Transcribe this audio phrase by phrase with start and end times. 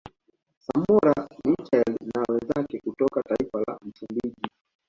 [0.65, 4.47] Samora Michaeli na wenzake kutoka taifa la Msumbiji